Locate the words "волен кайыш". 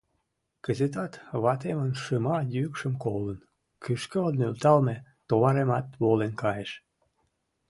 6.01-6.71